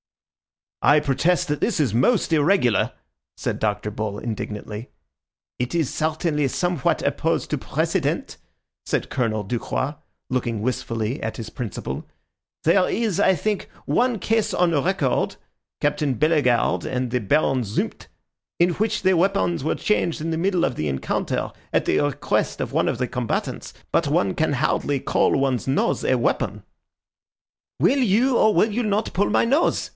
"I 0.81 0.99
protest 0.99 1.47
that 1.49 1.61
this 1.61 1.79
is 1.79 1.93
most 1.93 2.33
irregular," 2.33 2.93
said 3.37 3.59
Dr. 3.59 3.91
Bull 3.91 4.17
indignantly. 4.17 4.89
"It 5.59 5.75
is 5.75 5.93
certainly 5.93 6.47
somewhat 6.47 7.03
opposed 7.03 7.51
to 7.51 7.59
precedent," 7.59 8.37
said 8.87 9.11
Colonel 9.11 9.43
Ducroix, 9.43 9.93
looking 10.31 10.63
wistfully 10.63 11.21
at 11.21 11.37
his 11.37 11.51
principal. 11.51 12.07
"There 12.63 12.89
is, 12.89 13.19
I 13.19 13.35
think, 13.35 13.69
one 13.85 14.17
case 14.17 14.55
on 14.55 14.71
record 14.83 15.35
(Captain 15.81 16.15
Bellegarde 16.15 16.89
and 16.89 17.11
the 17.11 17.19
Baron 17.19 17.61
Zumpt) 17.61 18.07
in 18.59 18.71
which 18.71 19.03
the 19.03 19.15
weapons 19.15 19.63
were 19.63 19.75
changed 19.75 20.19
in 20.19 20.31
the 20.31 20.35
middle 20.37 20.65
of 20.65 20.73
the 20.77 20.87
encounter 20.87 21.51
at 21.71 21.85
the 21.85 21.99
request 21.99 22.59
of 22.59 22.73
one 22.73 22.87
of 22.87 22.97
the 22.97 23.07
combatants. 23.07 23.71
But 23.91 24.07
one 24.07 24.33
can 24.33 24.53
hardly 24.53 24.99
call 24.99 25.37
one's 25.37 25.67
nose 25.67 26.03
a 26.03 26.17
weapon." 26.17 26.63
"Will 27.79 27.99
you 27.99 28.35
or 28.39 28.51
will 28.55 28.71
you 28.71 28.81
not 28.81 29.13
pull 29.13 29.29
my 29.29 29.45
nose?" 29.45 29.89